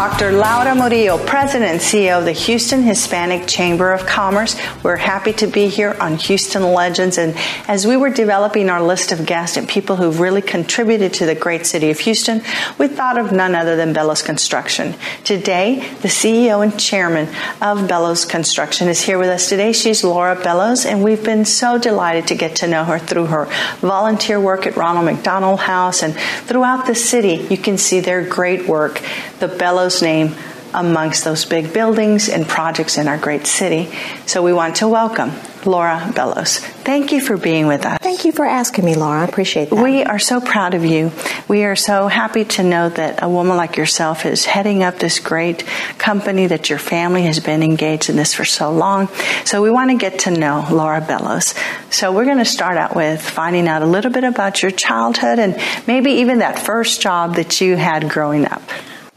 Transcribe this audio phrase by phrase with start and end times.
[0.00, 0.32] Dr.
[0.32, 4.56] Laura Murillo, President and CEO of the Houston Hispanic Chamber of Commerce.
[4.82, 7.18] We're happy to be here on Houston Legends.
[7.18, 7.34] And
[7.68, 11.34] as we were developing our list of guests and people who've really contributed to the
[11.34, 12.40] great city of Houston,
[12.78, 14.94] we thought of none other than Bellows Construction.
[15.22, 17.28] Today, the CEO and chairman
[17.60, 19.74] of Bellows Construction is here with us today.
[19.74, 23.50] She's Laura Bellows, and we've been so delighted to get to know her through her
[23.80, 26.14] volunteer work at Ronald McDonald House and
[26.46, 27.46] throughout the city.
[27.50, 29.02] You can see their great work.
[29.40, 30.34] The Bellows name
[30.74, 33.90] amongst those big buildings and projects in our great city.
[34.26, 35.32] So we want to welcome
[35.64, 36.58] Laura Bellows.
[36.58, 37.98] Thank you for being with us.
[38.02, 39.22] Thank you for asking me, Laura.
[39.22, 39.82] I appreciate that.
[39.82, 41.10] We are so proud of you.
[41.48, 45.18] We are so happy to know that a woman like yourself is heading up this
[45.20, 45.64] great
[45.96, 49.08] company that your family has been engaged in this for so long.
[49.44, 51.54] So we want to get to know Laura Bellows.
[51.90, 55.38] So we're going to start out with finding out a little bit about your childhood
[55.38, 58.62] and maybe even that first job that you had growing up.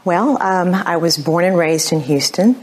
[0.04, 2.62] Well, um, I was born and raised in Houston,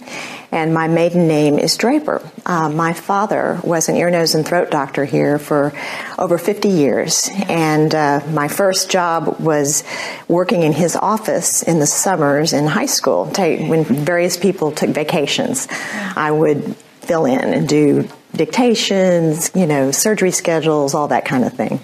[0.52, 2.22] and my maiden name is Draper.
[2.46, 5.74] Uh, my father was an ear, nose, and throat doctor here for
[6.20, 9.84] over 50 years, and uh, my first job was
[10.28, 15.68] working in his office in the summers in high school when various people took vacations.
[16.16, 21.54] I would fill in and do dictations, you know, surgery schedules, all that kind of
[21.54, 21.80] thing.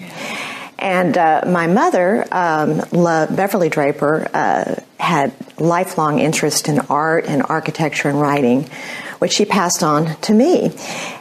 [0.80, 2.82] And uh, my mother, um,
[3.36, 8.70] Beverly Draper, uh, had lifelong interest in art and architecture and writing,
[9.20, 10.76] which she passed on to me.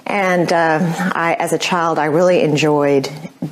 [0.06, 0.78] And uh,
[1.14, 3.08] I, as a child, I really enjoyed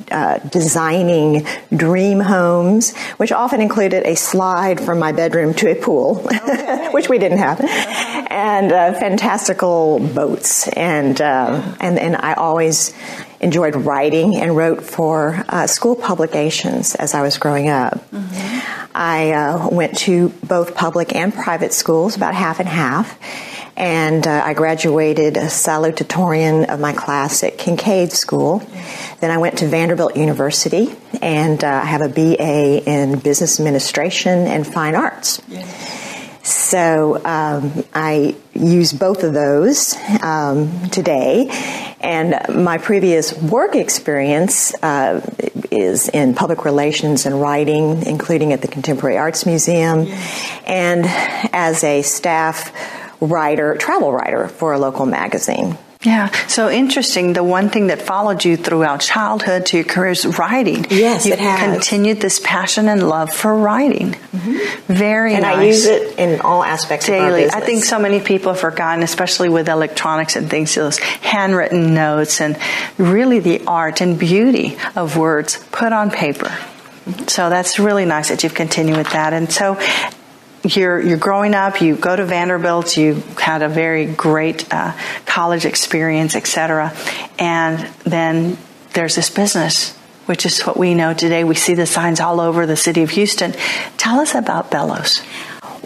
[0.09, 6.25] uh, designing dream homes, which often included a slide from my bedroom to a pool,
[6.25, 6.89] okay.
[6.93, 10.67] which we didn't have, and uh, fantastical boats.
[10.69, 12.93] And uh, and and I always
[13.41, 17.95] enjoyed writing and wrote for uh, school publications as I was growing up.
[18.11, 18.89] Mm-hmm.
[18.95, 23.19] I uh, went to both public and private schools, about half and half.
[23.77, 28.59] And uh, I graduated a salutatorian of my class at Kincaid School.
[29.19, 34.47] Then I went to Vanderbilt University, and uh, I have a BA in Business Administration
[34.47, 35.41] and Fine Arts.
[36.43, 41.47] So um, I use both of those um, today.
[41.99, 45.21] And my previous work experience uh,
[45.71, 50.07] is in public relations and writing, including at the Contemporary Arts Museum,
[50.67, 51.05] and
[51.51, 52.71] as a staff
[53.19, 55.77] writer, travel writer for a local magazine.
[56.05, 57.33] Yeah, so interesting.
[57.33, 60.85] The one thing that followed you throughout childhood to your career is writing.
[60.91, 61.73] Yes, you it has.
[61.73, 64.11] continued this passion and love for writing.
[64.11, 64.93] Mm-hmm.
[64.93, 65.57] Very and nice.
[65.57, 67.49] I use it in all aspects daily.
[67.49, 72.39] I think so many people have forgotten, especially with electronics and things, those handwritten notes
[72.39, 72.55] and
[72.99, 76.55] really the art and beauty of words put on paper.
[77.27, 79.33] So that's really nice that you've continued with that.
[79.33, 79.79] And so
[80.73, 81.81] you're you're growing up.
[81.81, 82.97] You go to Vanderbilt.
[82.97, 84.93] You had a very great uh,
[85.25, 86.95] college experience, etc.
[87.37, 88.57] And then
[88.93, 89.95] there's this business,
[90.25, 91.43] which is what we know today.
[91.43, 93.53] We see the signs all over the city of Houston.
[93.97, 95.21] Tell us about Bellows.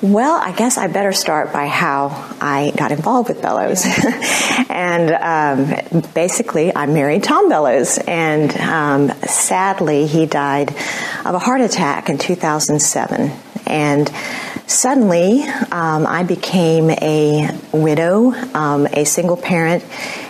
[0.02, 2.08] Well, I guess I better start by how
[2.40, 3.84] I got involved with Bellows.
[4.70, 10.70] and um, basically, I married Tom Bellows, and um, sadly, he died
[11.26, 13.32] of a heart attack in 2007.
[13.70, 14.10] And
[14.68, 19.86] suddenly, um, I became a widow, um, a single parent,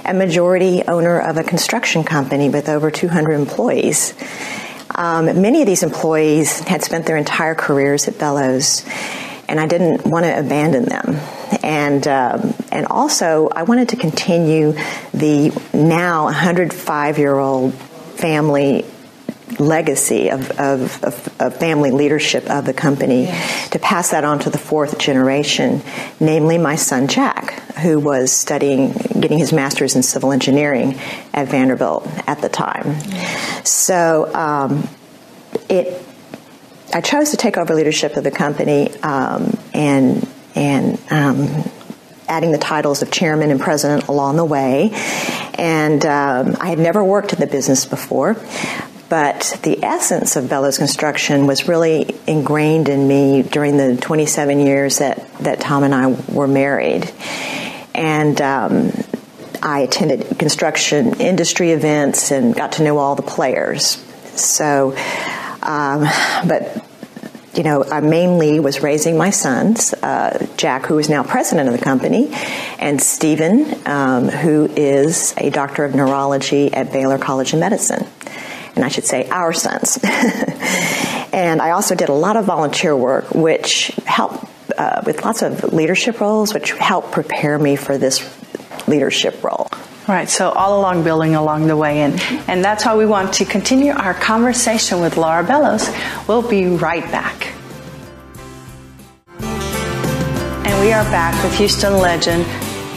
[0.05, 4.13] a majority owner of a construction company with over 200 employees.
[4.93, 8.85] Um, many of these employees had spent their entire careers at Bellows,
[9.47, 11.15] and I didn't want to abandon them.
[11.63, 14.73] And um, and also, I wanted to continue
[15.13, 18.85] the now 105 year old family
[19.59, 23.69] legacy of, of, of, of, family leadership of the company yes.
[23.69, 25.81] to pass that on to the fourth generation,
[26.19, 30.97] namely my son Jack, who was studying, getting his master's in civil engineering
[31.33, 32.85] at Vanderbilt at the time.
[32.85, 33.69] Yes.
[33.69, 34.87] So um,
[35.69, 36.01] it,
[36.93, 41.47] I chose to take over leadership of the company um, and and um,
[42.27, 44.91] adding the titles of chairman and president along the way.
[45.55, 48.35] And um, I had never worked in the business before,
[49.09, 54.99] but the essence of Bellows Construction was really ingrained in me during the 27 years
[54.99, 57.11] that, that Tom and I were married.
[57.95, 58.91] And um,
[59.63, 63.97] I attended construction industry events and got to know all the players.
[64.35, 64.95] So,
[65.63, 66.07] um,
[66.47, 66.85] but
[67.55, 71.77] you know, I mainly was raising my sons, uh, Jack, who is now president of
[71.77, 72.29] the company,
[72.77, 78.07] and Stephen, um, who is a doctor of neurology at Baylor College of Medicine
[78.79, 79.99] and I should say our sons.
[80.03, 84.45] and I also did a lot of volunteer work, which helped
[84.77, 88.23] uh, with lots of leadership roles, which helped prepare me for this
[88.87, 89.67] leadership role.
[90.07, 93.45] Right, so all along building along the way, and, and that's how we want to
[93.45, 95.89] continue our conversation with Laura Bellows.
[96.25, 97.53] We'll be right back.
[99.41, 102.45] And we are back with Houston legend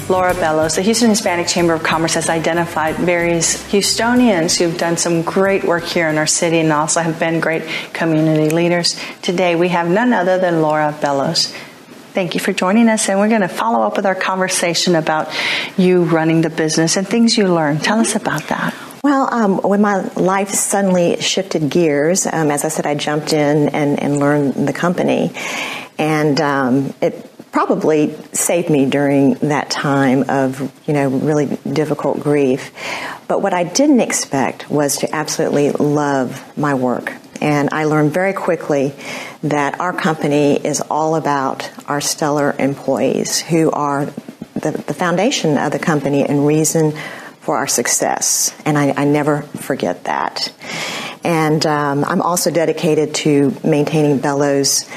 [0.08, 0.76] Laura Bellows.
[0.76, 5.84] The Houston Hispanic Chamber of Commerce has identified various Houstonians who've done some great work
[5.84, 7.62] here in our city and also have been great
[7.92, 9.00] community leaders.
[9.22, 11.54] Today we have none other than Laura Bellows.
[12.12, 15.34] Thank you for joining us, and we're going to follow up with our conversation about
[15.78, 17.82] you running the business and things you learned.
[17.82, 18.74] Tell us about that.
[19.02, 23.70] Well, um, when my life suddenly shifted gears, um, as I said, I jumped in
[23.70, 25.32] and, and learned the company,
[25.96, 32.72] and um, it probably saved me during that time of, you know, really difficult grief.
[33.28, 37.12] But what I didn't expect was to absolutely love my work.
[37.42, 38.94] And I learned very quickly
[39.42, 44.06] that our company is all about our stellar employees who are
[44.54, 46.92] the, the foundation of the company and reason
[47.40, 48.54] for our success.
[48.64, 50.52] And I, I never forget that.
[51.24, 54.88] And um, I'm also dedicated to maintaining Bellows'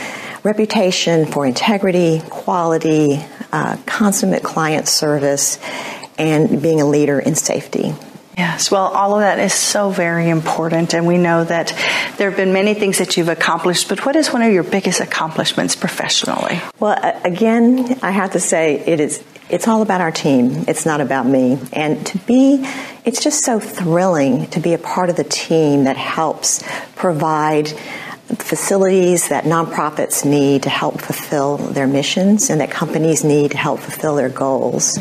[0.46, 3.20] reputation for integrity, quality,
[3.52, 5.60] uh, consummate client service,
[6.18, 7.94] and being a leader in safety.
[8.38, 11.70] Yes, well, all of that is so very important, and we know that
[12.18, 15.00] there have been many things that you've accomplished, but what is one of your biggest
[15.00, 16.62] accomplishments professionally?
[16.80, 20.66] Well, again, I have to say it is it's all about our team.
[20.68, 21.60] It's not about me.
[21.72, 22.68] And to be,
[23.06, 26.64] it's just so thrilling to be a part of the team that helps
[26.96, 27.72] provide
[28.28, 33.80] facilities that nonprofits need to help fulfill their missions and that companies need to help
[33.80, 34.98] fulfill their goals.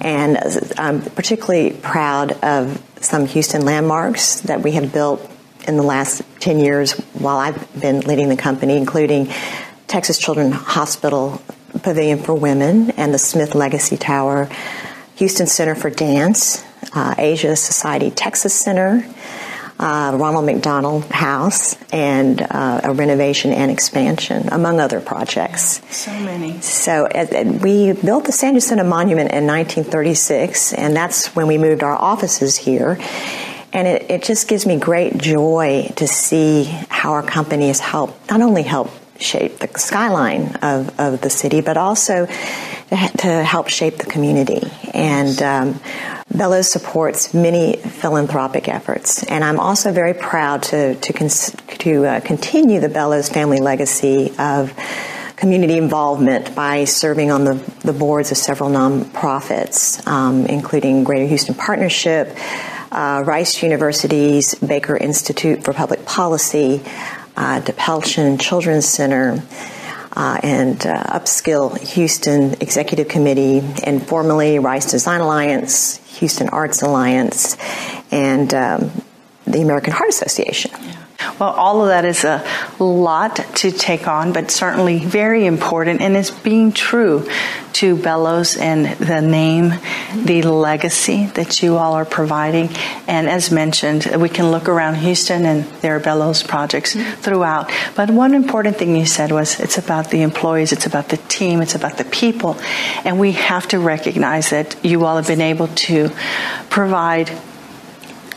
[0.00, 0.38] And
[0.76, 5.30] I'm particularly proud of some Houston landmarks that we have built
[5.66, 9.28] in the last 10 years while I've been leading the company, including
[9.86, 11.40] Texas Children's Hospital
[11.82, 14.48] Pavilion for Women and the Smith Legacy Tower,
[15.16, 16.64] Houston Center for Dance,
[16.94, 19.06] uh, Asia Society Texas Center,
[19.78, 25.82] uh, Ronald McDonald House, and uh, a renovation and expansion, among other projects.
[25.94, 26.60] So many.
[26.60, 31.82] So uh, we built the San Jacinto Monument in 1936, and that's when we moved
[31.82, 32.98] our offices here.
[33.72, 38.30] And it, it just gives me great joy to see how our company has helped,
[38.30, 43.96] not only help shape the skyline of, of the city, but also to help shape
[43.96, 44.70] the community.
[44.94, 45.80] And um,
[46.36, 52.20] Bellows supports many philanthropic efforts, and I'm also very proud to to, cons- to uh,
[52.20, 54.72] continue the Bellows family legacy of
[55.36, 61.54] community involvement by serving on the, the boards of several nonprofits, um, including Greater Houston
[61.54, 62.36] Partnership,
[62.90, 66.82] uh, Rice University's Baker Institute for Public Policy,
[67.36, 69.42] uh, DePelchin Children's Center,
[70.16, 77.56] uh, and uh, Upskill Houston Executive Committee, and formerly Rice Design Alliance, Houston Arts Alliance,
[78.10, 78.90] and um,
[79.46, 80.70] the American Heart Association.
[80.72, 81.05] Yeah.
[81.38, 82.44] Well, all of that is a
[82.78, 87.28] lot to take on, but certainly very important and is being true
[87.76, 89.74] to Bellows and the name,
[90.14, 92.70] the legacy that you all are providing.
[93.06, 97.20] And as mentioned, we can look around Houston and there are Bellows projects mm-hmm.
[97.20, 97.70] throughout.
[97.94, 101.60] But one important thing you said was it's about the employees, it's about the team,
[101.60, 102.56] it's about the people.
[103.04, 106.10] And we have to recognize that you all have been able to
[106.70, 107.30] provide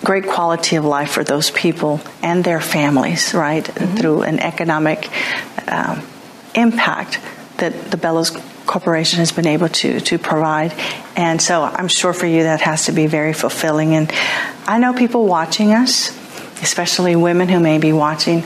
[0.04, 3.64] great quality of life for those people and their families, right?
[3.64, 3.96] Mm-hmm.
[3.96, 5.10] Through an economic
[5.68, 6.02] um,
[6.56, 7.20] impact
[7.58, 10.74] that the Bellows Corporation has been able to to provide,
[11.16, 13.96] and so I'm sure for you that has to be very fulfilling.
[13.96, 14.12] And
[14.68, 16.10] I know people watching us,
[16.62, 18.44] especially women who may be watching,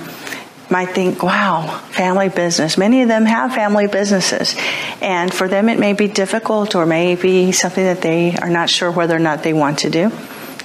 [0.70, 2.78] might think, wow, family business.
[2.78, 4.56] Many of them have family businesses.
[5.02, 8.70] And for them, it may be difficult or may be something that they are not
[8.70, 10.12] sure whether or not they want to do.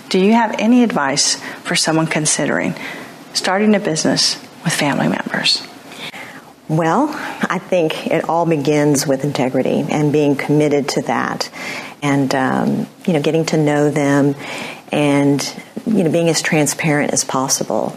[0.08, 1.34] Do you have any advice
[1.64, 2.74] for someone considering
[3.34, 5.62] starting a business with family members?
[6.66, 11.50] Well, I think it all begins with integrity and being committed to that,
[12.02, 14.34] and um, you know, getting to know them,
[14.92, 15.42] and
[15.86, 17.96] you know, being as transparent as possible.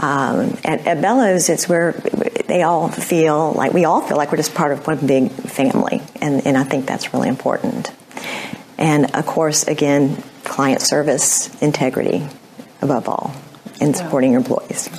[0.00, 4.38] Um, at, at, Bellows, it's where they all feel like we all feel like we're
[4.38, 7.90] just part of one big family, and, and I think that's really important.
[8.78, 10.22] And of course, again,
[10.52, 12.28] client service, integrity
[12.82, 13.34] above all,
[13.80, 14.90] in supporting your employees.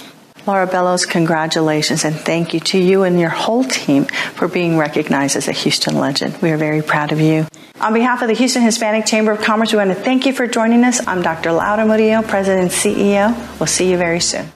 [0.47, 5.35] Laura Bellows, congratulations and thank you to you and your whole team for being recognized
[5.35, 6.35] as a Houston legend.
[6.41, 7.45] We are very proud of you.
[7.79, 10.47] On behalf of the Houston Hispanic Chamber of Commerce, we want to thank you for
[10.47, 11.05] joining us.
[11.07, 11.51] I'm Dr.
[11.51, 13.59] Laura Murillo, President and CEO.
[13.59, 14.53] We'll see you very soon.